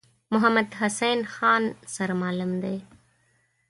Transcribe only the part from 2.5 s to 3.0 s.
دی.